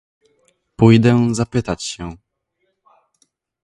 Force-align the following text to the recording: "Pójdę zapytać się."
"Pójdę 0.75 1.35
zapytać 1.35 1.81
się." 1.83 2.17